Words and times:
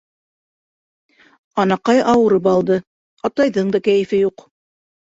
Анаҡай 1.65 2.03
ауырып 2.15 2.51
алды, 2.55 2.81
атайҙың 3.33 3.73
да 3.79 3.87
кәйефе 3.93 4.27
юҡ. 4.29 4.51